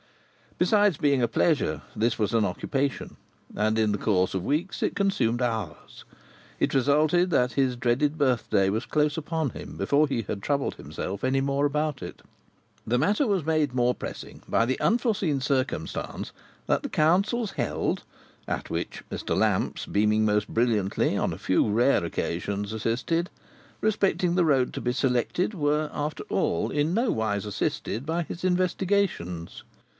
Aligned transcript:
Besides 0.57 0.97
being 0.97 1.21
a 1.23 1.27
pleasure, 1.27 1.81
this 1.95 2.17
was 2.19 2.33
an 2.35 2.45
occupation, 2.45 3.17
and 3.55 3.79
in 3.79 3.91
the 3.91 3.97
course 3.97 4.33
of 4.35 4.43
weeks 4.43 4.81
it 4.83 4.95
consumed 4.95 5.41
hours. 5.41 6.05
It 6.59 6.73
resulted 6.75 7.31
that 7.31 7.53
his 7.53 7.75
dreaded 7.75 8.17
birthday 8.17 8.69
was 8.69 8.85
close 8.87 9.15
upon 9.15 9.51
him 9.51 9.77
before 9.77 10.07
he 10.07 10.23
had 10.23 10.41
troubled 10.41 10.75
himself 10.75 11.23
any 11.23 11.41
more 11.41 11.65
about 11.65 12.01
it. 12.03 12.21
The 12.85 12.99
matter 12.99 13.25
was 13.25 13.45
made 13.45 13.73
more 13.73 13.93
pressing 13.95 14.41
by 14.47 14.65
the 14.65 14.79
unforeseen 14.79 15.39
circumstance 15.39 16.31
that 16.67 16.81
the 16.83 16.89
councils 16.89 17.51
held 17.51 18.03
(at 18.47 18.69
which 18.69 19.03
Mr. 19.11 19.35
Lamps, 19.37 19.85
beaming 19.87 20.25
most 20.25 20.47
brilliantly, 20.47 21.15
on 21.17 21.31
a 21.33 21.37
few 21.39 21.67
rare 21.69 22.03
occasions 22.03 22.73
assisted) 22.73 23.29
respecting 23.81 24.33
the 24.35 24.45
road 24.45 24.73
to 24.73 24.81
be 24.81 24.93
selected, 24.93 25.53
were, 25.55 25.89
after 25.93 26.23
all, 26.29 26.69
in 26.71 26.93
no 26.93 27.11
wise 27.11 27.45
assisted 27.47 28.05
by 28.05 28.23
his 28.23 28.43
investigations. 28.43 29.63